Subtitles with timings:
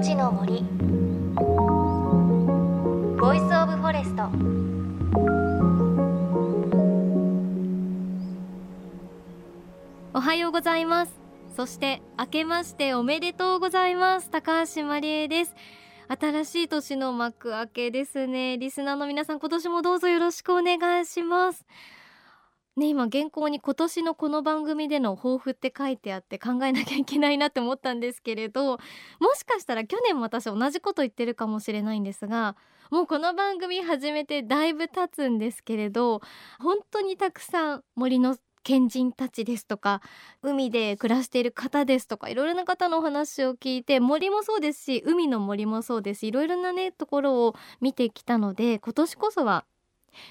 [0.00, 0.62] 命の森。
[3.20, 4.30] Voice of Forest。
[10.14, 11.20] おはようございます。
[11.54, 14.30] そして明けましておめでとうございます。
[14.30, 15.54] 高橋万里恵です。
[16.08, 18.56] 新しい年の幕開けですね。
[18.56, 21.66] リスナーの皆さん今年もどうぞよろしくお願いします。
[22.76, 28.78] ね今原稿に今年のこの番組での抱負って書いてあって考えなきゃいけないなって思ったんですけれども
[29.34, 32.56] しかしたら去年も私同じこと言ってるかもしれないんですが
[32.90, 36.20] もうこの番組始めてだいぶ経つんですけれど
[36.58, 40.02] 本当にたくさん森の賢人たちですとか
[40.42, 49.64] 海で暮らしている方ですとかいろいろな方のお話を聞いて森もそうですし海の森もそうですいろいろなねところを見てきたので今年こそは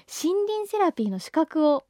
[0.06, 1.84] 森林セラピーの資格を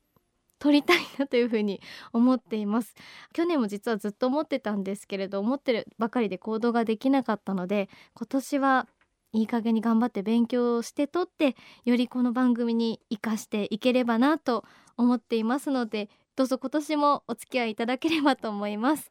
[0.60, 1.80] 取りたいなというふうに
[2.12, 2.94] 思っています。
[3.32, 8.88] 去年も実はずっと思ってたんですけれど思ってるばかりで行動ができなかったので今年は
[9.32, 14.64] いい加減に頑張って勉強して取ってよりこの番組に生かしていければなと
[14.96, 19.10] 思っていますのでどうぞ今年もお付き合いいただければと思います。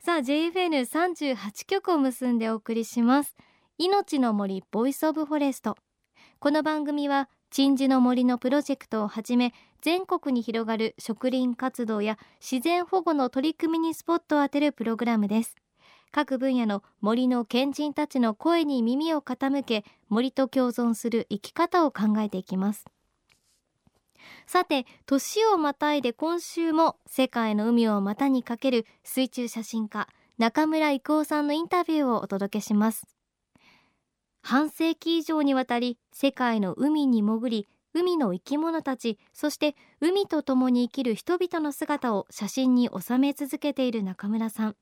[0.00, 3.36] さあ JFN38 曲を結んでお送りします。
[3.76, 5.76] 命の森 Voice of Forest。
[6.38, 15.56] この番組は鎮守の森のプロジェクトをはじめ全国に広がる植林活動や自然保護の取り組みにスポットを当てるプログラムです。
[16.10, 22.86] 各分野の森の賢人たちの声に耳を傾け森と共存する生き方を考えていきます。
[24.46, 33.06] さて年をまたいで今週も世界の海を股にかける水中写真家中村郁夫さんのインタビューをお届けします。
[34.42, 37.68] 半世紀以上にわたり世界の海に潜り
[37.98, 44.76] 海の生き物たちそして海と共に生きる人々の姿を写真に収め続けている中村さん。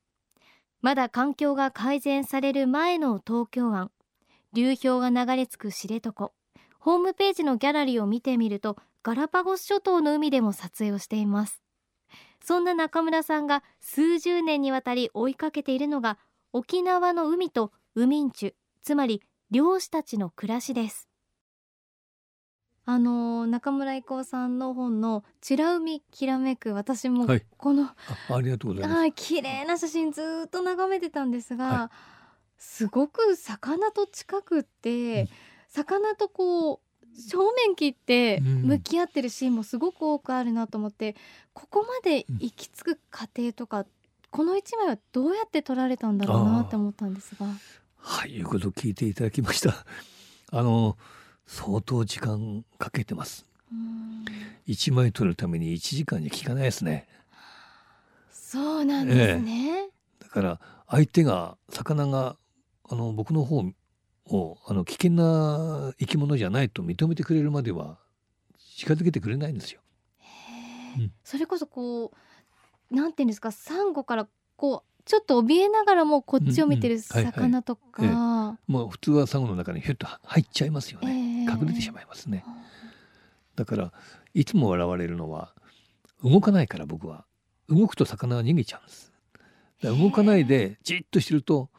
[0.82, 3.90] まだ環境が改善される前の東京湾
[4.52, 6.30] 流氷が流れ着く知床。
[6.78, 11.62] ホームページのギャラリーを見てみるとガラパゴス諸島の海でも撮影をしています。
[12.44, 16.18] そんな中村さんが数十年にわたり追いかけているのが
[16.52, 21.08] 沖縄の海とウミンチュつまり漁師たちの暮らしです。
[22.88, 27.96] あの中村郁夫さんの本の「美ら海きらめく」私もはいこの、あ
[28.36, 28.98] ありがとうございます。
[28.98, 31.90] はい綺麗な写真ずっと眺めてたんですが、は
[32.56, 35.28] すごく魚と近くって、うん
[35.68, 41.16] 魚とこう正面切ってうん向き合ってるシーンもすごく多くあるなと思って、
[41.52, 43.84] ここまで行き着く過程とか、
[44.30, 47.46] この一枚はどうやって撮られたんだろうなって思ったんですが。
[47.96, 49.84] はい、いうことを聞いていただきました。
[50.52, 50.96] あの
[51.46, 53.46] 相当時間かけてます。
[53.72, 54.24] うん
[54.66, 57.06] 一枚取るために一時間に効かないですね。
[58.32, 59.88] そうなんですね。
[60.18, 62.36] だから相手が魚が
[62.88, 63.64] あの僕の方
[64.26, 67.98] をあの危険な生き物じゃないと認めてくれるまでは
[68.76, 69.80] 近づけてくれないんですよ。
[70.98, 72.12] うんそれこそこ
[72.90, 81.08] うなんていうんですかサンゴからこうちょっと怯えながらもこっちを見てる魚とか、もう普通はサンゴの中にひょっと入っちゃいますよね。
[81.12, 81.15] えー
[81.46, 82.44] 隠れてしまいますね。
[83.54, 83.92] だから
[84.34, 85.54] いつも笑われるのは
[86.22, 87.24] 動かないから僕は
[87.68, 89.12] 動くと魚は逃げちゃうんです。
[89.82, 91.70] だ動かないでじっとしてると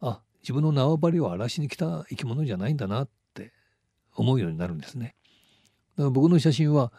[0.00, 3.52] あ自分の縄張りを荒らしに来た生き物じゃないんだなって
[4.14, 5.14] 思うようになるんですね。
[5.96, 6.92] だから僕の写真は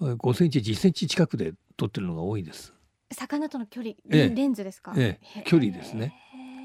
[0.00, 2.74] 5センチ10センチ近くで撮ってるのが多いです。
[3.12, 6.14] 魚との距離、ええレンズですか、ええ距離ですね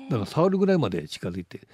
[0.10, 1.68] だから触るぐらいまで近づいて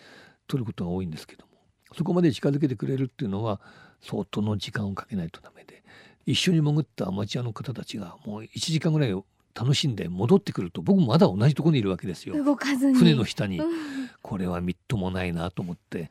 [0.48, 1.54] 撮ることが多いんですけども
[1.96, 3.60] そこまで近づけてくれるっていうのは
[4.02, 5.84] 相当の時間をかけないとダメで
[6.26, 9.24] 一緒に潜ったアマチュアの方たちがもう1時間ぐらい
[9.54, 12.44] 楽しんで戻ってくると僕もまだ同じところにいるわけですよ。
[12.44, 12.98] 動かずに。
[12.98, 13.60] 船の下に。
[13.60, 14.10] うん。
[14.22, 16.10] これはみっともないなと思って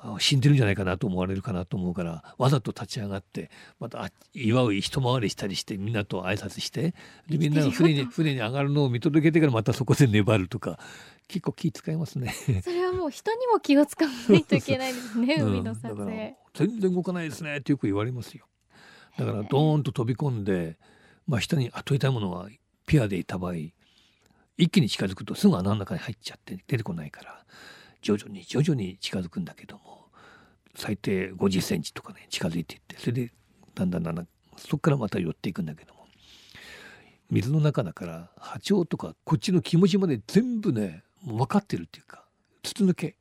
[0.00, 3.50] あ死んでるんじゃないかなと思われるかなと思うからわざと立ち上がって
[3.80, 6.94] またあ祝う一回りしたりしてみんなと挨拶して
[7.28, 10.78] でみんなが船に船に上がるのを見届けてからまたそこで粘るとか
[11.28, 12.34] 結構気使いますね。
[12.64, 18.46] それはもう人にも気を使わないといけないですねうん海の撮影、全然動かないですねってよく言われますよ。
[19.18, 20.78] だからドーンと飛び込んで、
[21.26, 22.48] まあ、下に後いたいものが
[22.86, 23.54] ピアでいた場合
[24.56, 27.44] 一気に近づくとすぐ穴の中に入っちゃって出てこないから
[28.00, 30.06] 徐々に徐々に近づくんだけども
[30.74, 33.32] 最低50センチとかね近づいていってそれで
[33.74, 36.06] だんだんだんだんそこからまた寄っていくんだけども
[37.30, 42.24] 水の中だから波長とかこっちの気持ちまで全部ね分かってるっていうか
[42.62, 43.16] 筒抜け。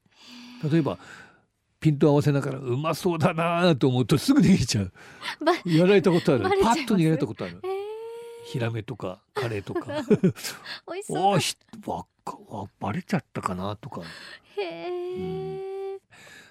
[0.72, 0.98] 例えば
[1.80, 4.92] ピント合わせながらうまそうだなと思うとすぐ逃げちゃう。
[5.44, 6.44] ばやられたことある。
[6.64, 7.60] パッと逃げられたことある。
[7.64, 7.72] えー。
[8.46, 10.02] ヒラメとかカレイとか。
[10.88, 11.22] 美味しそうだ。
[11.28, 14.02] おーしわかあバレちゃったかなとか。
[14.02, 14.06] へ
[14.60, 16.00] え、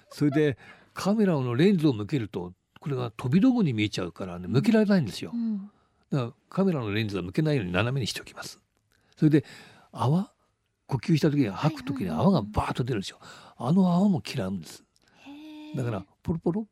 [0.09, 0.57] それで
[0.93, 5.31] カメラのレンズを向けるとこれが飛び道具に見えちゃうからね向けられないんですよ。
[5.33, 5.71] うん。
[6.11, 8.61] だからカメラのレンズは向けないように斜めにしておきます。
[9.17, 9.43] それで
[9.91, 10.31] 泡
[10.87, 13.19] 呼吸した時に吐く時に泡がバーッと出るんですよ。
[13.57, 14.83] あの泡も嫌うんです。
[15.75, 16.67] だからポロポロ？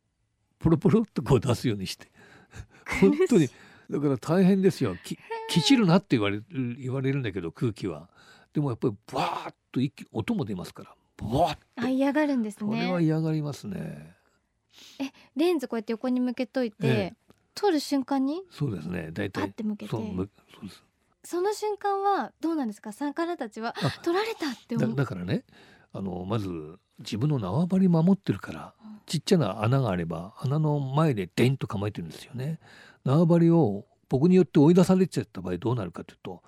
[0.58, 2.10] ポロポロっとこう出すようにして。
[3.00, 3.48] 本当に。
[3.90, 4.96] だから大変ですよ。
[5.04, 5.18] き
[5.48, 6.44] きちるなって言われる
[6.80, 8.08] 言われるんだけど空気は。
[8.52, 10.94] でもやっぱりバーッと一気音も出ますから。
[11.18, 14.14] バーッあ嫌がるんですこれはね嫌がりますね。
[15.36, 17.16] レンズこうやって横に向けといて、ええ。
[17.54, 18.42] 撮る瞬間に？
[18.50, 19.10] そうですね。
[19.12, 19.50] 大体。
[19.52, 19.90] て向けて。
[19.90, 20.82] そうむそうです
[21.26, 22.92] その瞬間はどうなんですか？
[22.92, 24.96] 魚たちはあ撮られたってだ思う。
[24.96, 25.44] だからね
[25.92, 26.48] あのまず
[27.00, 29.00] 自分の縄張り守ってるからうん。
[29.06, 32.58] ちっちゃな穴があれば穴の前でデンと構えてるんですよね。
[33.04, 36.42] 縄張りを僕によって追い出されちゃった場合どうなるかというと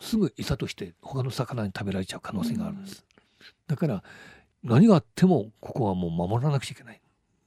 [0.00, 3.04] すぐ餌として他の魚に食べられちゃう可能性があるんです、
[3.66, 4.02] だから
[4.62, 7.00] 何があってもここはもう守らなくちゃいけない。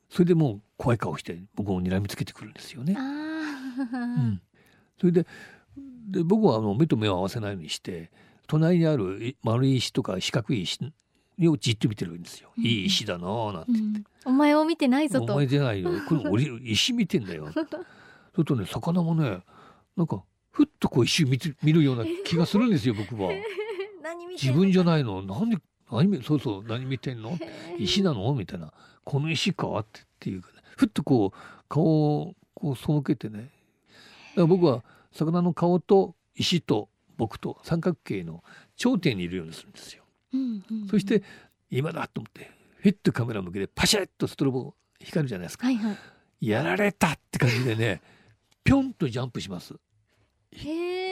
[0.10, 2.96] それでもう怖い顔して僕を睨みつけてくるんですよね。
[2.98, 4.42] あうーん、
[5.00, 5.28] それで
[6.06, 8.12] で僕はあの目と目を合わせないようにして
[8.48, 10.80] 隣にあるい丸い石とか四角い石
[11.42, 12.50] をじっと見てるんですよ。
[12.58, 12.64] うん。
[12.66, 13.72] いい石だなあなんて。
[13.72, 13.76] う。
[13.76, 14.04] ん。
[14.26, 15.34] お前を見てないぞと。
[15.34, 15.90] お前じゃないよ。
[16.08, 17.52] これ俺石見てんだよ。
[17.52, 17.62] そ
[18.42, 19.40] れとね魚もね
[19.98, 23.32] なんかふっとこう石見て見るような気がするんですよ僕は。
[24.42, 25.22] 自分じゃいないの。
[25.22, 25.58] 何で
[25.92, 27.38] 何見そうそう何見てんの？
[27.80, 28.34] 石なの？
[28.34, 28.74] みたいな。
[29.04, 29.78] この石か？
[29.80, 30.62] ってっていうかね。
[30.78, 31.38] ふっとこう
[31.70, 31.84] 顔
[32.22, 33.40] をこう背けてね。
[33.40, 33.52] だか
[34.42, 34.84] ら僕は
[35.16, 38.44] 魚の顔と石と僕と三角形の
[38.76, 40.04] 頂点にいるようにするんですよ。
[40.92, 41.24] そして
[41.72, 42.52] 今だと思って
[42.82, 45.68] フィッとカメラ向けてパシャッとストロボ光るじゃないですか。
[45.68, 45.98] はいはい。
[46.42, 48.02] やられたって感じでね
[48.64, 49.76] ぴょんとジャンプします。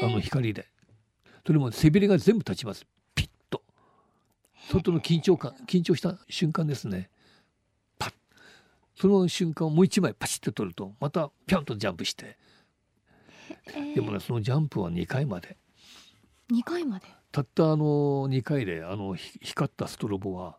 [0.01, 0.67] あの光で。
[1.45, 2.85] それも背びれが全部立ちます。
[3.15, 3.63] ピッと。
[4.69, 7.09] 外の緊張感緊張した瞬間ですね。
[7.97, 8.13] パッ。
[8.95, 12.37] その瞬間をもう一枚パシッと撮るとまたピョンとジャンプして
[13.95, 15.57] でもねそのジャンプは2回まで。
[16.49, 17.07] 二回まで？
[17.31, 20.57] たったあの2回であのひ光ったストロボは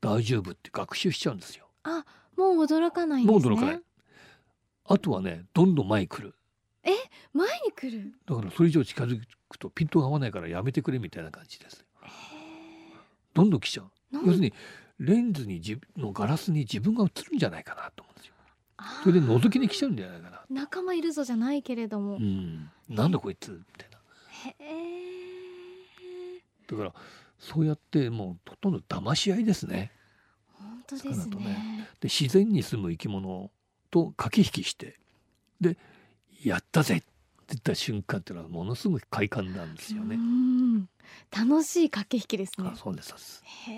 [0.00, 1.66] 大丈夫って学習しちゃうんですよ。
[1.84, 2.04] あ
[2.36, 3.50] もう驚かないんですね。
[3.50, 3.80] もう驚かない。
[4.86, 6.34] あとはねどんどん前に来る。
[7.32, 8.12] 前に来る？
[8.26, 11.84] だからそれ以上近づくとピントが合わないからやめてくれみたいな感じです。
[13.32, 13.90] どんどん来ちゃう。
[14.12, 14.52] 要するに
[14.98, 18.34] レンズに自のガラスに自分が映るんじゃないかなと思うんですよ
[19.02, 20.42] それで覗きに来ちゃうんじゃないかな。
[20.50, 22.70] 仲間いるぞじゃないけれども、うん。
[22.88, 23.98] なんだこいつみたいな。
[24.50, 26.42] へえ。
[26.66, 26.92] だから
[27.38, 29.92] そうやってもうほとんど騙し合いですね。
[30.54, 31.36] 本当ですね。
[31.36, 31.88] ね。
[32.00, 33.50] で自然に住む生き物
[33.90, 34.98] と駆け引きして。
[35.60, 35.76] で
[36.44, 36.98] やったぜ。
[36.98, 37.06] って
[37.56, 40.16] 言った瞬間っていうのはものすごい快感なんですようね。
[40.16, 40.88] ん。
[41.36, 42.70] 楽しい駆け引きですね。
[42.72, 43.42] あそうですそうです。
[43.68, 43.72] へ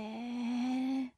[1.07, 1.13] え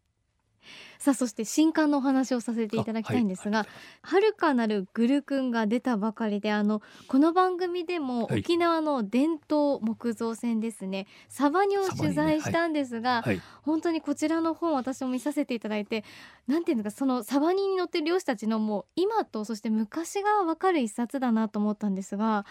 [1.04, 4.22] さあそして新刊のお話をさせていただきたいんですが、あはい。
[4.22, 8.40] 遥かなるグルくんが出たばかりであのこの番組でもはい。
[8.40, 13.42] 沖縄の伝統木造船ですね、サバニを取材したんですが、はい。
[13.60, 16.04] 本当にこちらの本私も見させていただいて
[16.46, 22.46] なんていうんですかそのサバニに乗ってる漁師たちのもう今とそして昔がわかる一冊だなと思ったんですが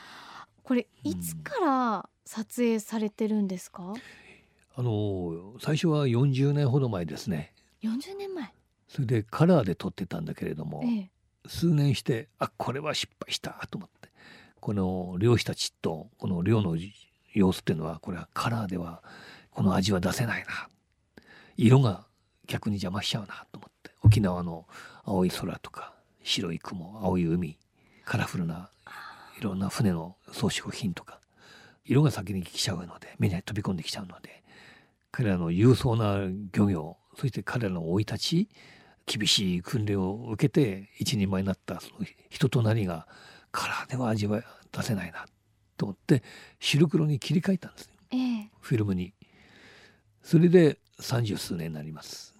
[0.61, 3.93] これいつから撮影されてるんですか、
[4.75, 7.52] あの最初は40年ほど前ですね
[7.83, 8.53] 40年前、
[8.87, 11.09] それでカラーで撮ってたんだけれども、ええ、
[11.47, 14.09] 数年してあこれは失敗したと思って。
[14.59, 16.77] この漁師たちとこの漁の
[17.33, 19.03] 様子っていうのはこれはカラーでは
[19.51, 20.69] この味は出せないな。
[21.57, 22.05] 色が
[22.47, 23.91] 逆に邪魔しちゃうなと思って。
[24.03, 24.67] 沖縄の
[25.03, 27.57] 青い空とか白い雲青い海
[28.05, 28.69] カラフルな
[29.39, 31.19] いろんな船の装飾品とか
[31.85, 34.43] 色が先に来ちゃうので目に飛び込んできちゃうので
[35.11, 36.17] 彼らの勇壮な
[36.53, 38.49] 漁業そして彼らの生い立ち
[39.05, 43.07] 厳しい訓練を受けて一人前になったその人となりが
[43.51, 45.25] カラーでは味わい出せないな
[45.77, 46.23] と思って
[46.59, 49.13] 白黒に切り替えたんですよええフィルムに。
[50.21, 52.33] それで三十数年になります。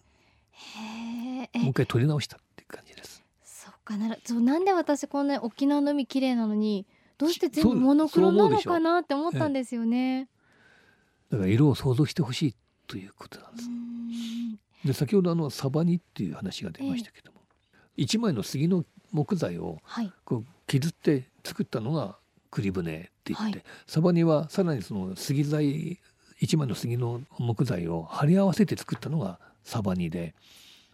[1.54, 3.22] もう一回撮り直したっていう感じです。
[3.44, 6.88] そっかならそうなんで私こんな沖縄の海綺麗なのに
[7.18, 10.30] どうして全部モノクロなのかなって思ったんですよね。
[11.30, 12.56] だから色を想像してほしい
[12.88, 13.70] ということなんです。
[14.88, 17.40] で先ほどあのサバニっていう話が出ましたけども、
[17.96, 20.12] 一枚の杉の木材をはい。
[20.26, 22.18] こう削って作ったのが
[22.52, 23.64] 栗船って言って、はい。
[23.88, 26.00] サバニはさらにその杉材
[26.40, 30.36] 一枚の杉の木材を貼り合わせて作ったのがサバニで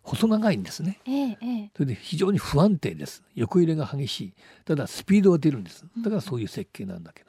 [0.04, 1.00] 細長いんですね。
[1.06, 1.72] ええええ。
[1.76, 3.24] それで非常に不安定です。
[3.36, 4.34] 横揺れが激しい。
[4.66, 5.86] ただスピードが出るんです。
[6.04, 7.29] だからそういう設計なんだけど。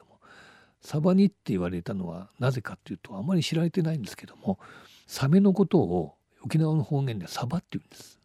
[0.81, 4.59] サバニって言われたのはなぜかっていうとあまり知られてないんですけども
[5.07, 8.19] サメのことを沖縄の方言でサバって言うんです。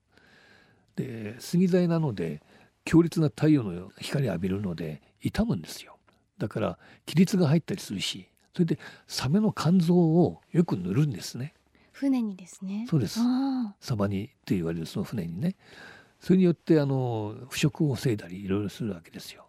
[0.96, 2.42] で杉材なので
[2.84, 5.98] 強烈な太陽の光浴びるので傷むんですよ。
[6.38, 11.54] だから亀裂が入ったりするしそれでサメの肝臓をよく塗るんですね。
[11.92, 12.86] 船にですね。
[12.88, 13.20] そうです。
[13.80, 15.56] サバニって言われるその船にね。
[16.20, 19.45] それによってあの腐食を防いだりいろいろするわけですよ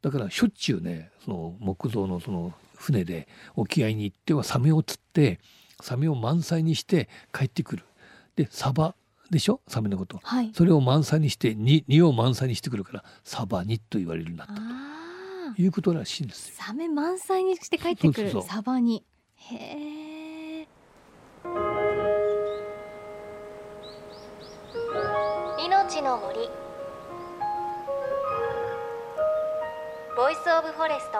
[0.00, 5.40] だからしょっちゅうねその木造のその船で沖合に行ってはサメを釣って
[5.80, 7.84] サメを満載にして帰ってくる。
[8.36, 8.94] でサバ
[9.30, 9.60] でしょ？
[9.68, 14.54] サメのこと、はい、それを満載にして荷荷を満載にしてくるからサバニと言われるようになった。
[15.56, 16.54] ということらしいんですよ。
[16.58, 18.32] サメ満載にして帰ってくる。
[18.42, 19.56] サバニへ
[20.62, 20.66] え
[25.58, 26.48] 命の森
[30.18, 31.18] Voice of Forest。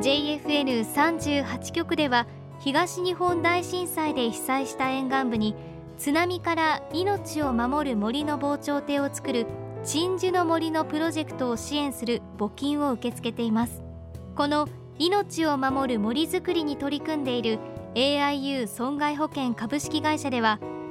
[0.00, 2.26] JFN38 局では
[2.60, 5.54] 東日本大震災で被災した沿岸部に
[5.98, 9.46] 津波から命を守る森の防潮堤を作る
[9.84, 13.82] 鎮守の森のプロジェクトを支援する募金を受け付けています。
[14.34, 17.58] この命を守る森づくりに取り組んでいる
[17.94, 20.58] AIU 損害保険株式会社では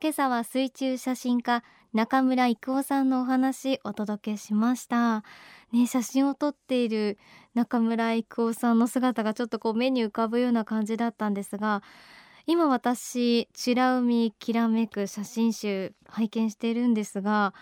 [0.00, 5.24] 今朝は水中写真家中村征夫さんのお話お届けしました。
[5.72, 7.18] ね写真を撮っている
[7.54, 11.82] 中村征夫さんの姿がちょっとこう目に浮かぶような感じだったんですが
[12.46, 17.52] 今私「美ら海きらめく写真集」拝見しているんですが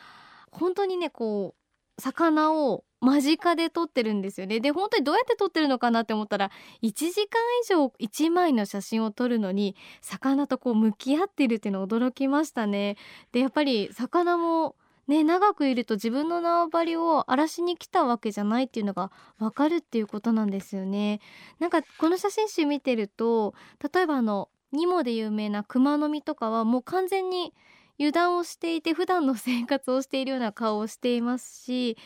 [0.51, 1.55] 本当にねこ
[1.99, 4.61] う魚を間近で撮ってるんですよね。
[4.61, 6.51] で本当にどうやって撮ってるのかなって思ったら
[6.83, 12.97] 1時間以上1枚の写真を撮るのに魚とこう向き合ってるっていうの驚きましたね。
[13.33, 14.77] でやっぱり魚も
[15.09, 21.21] ね長くいると自分の縄張りを荒らしに来たわけじゃないっていうのがわかるっていうことなんですよね。
[21.59, 23.55] なんかこの写真集見てると
[23.93, 27.53] 例えばあのニモで有名な熊の実とかはもう完全に
[27.99, 31.97] 油断をしていて普段の生活をしているような顔をしていますし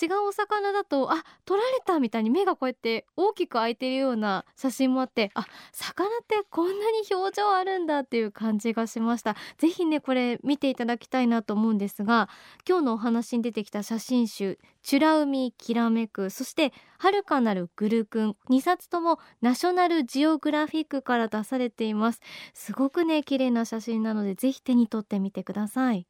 [0.00, 9.36] 違うお魚だとあ取られたみたいに目がこうやって大きく開いているような写真もあってあ魚ってこんなに表情あるんだっていう感じがしました。
[9.58, 12.28] ぜひねこれ見ていただきたいなと思うんですが
[12.66, 22.20] 今日のお話に出てきた写真集「美ら海きらめく」そして「遥かなるグルクン」2冊ともナショナルジオグラフィックから出されています。
[22.54, 26.06] すごくね綺麗な写真なのでぜひ手に取ってみてください。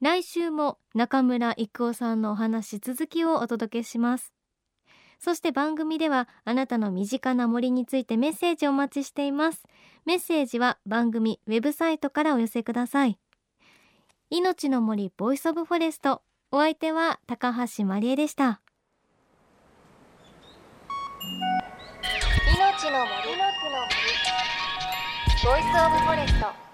[0.00, 4.32] 来週も中村征夫さんのお話続きをお届けします。
[5.18, 9.64] そして番組ではあなたの身近な森についてメッセージをお待ちしています。
[10.04, 13.18] メッセージは番組ウェブサイトからお寄せください。
[14.30, 18.62] 命の森 Voice of Forest お相手は高橋万里恵でした。
[22.56, 23.36] 命の森。
[23.36, 23.58] の森。
[25.44, 26.67] ボイスオブフォレスト。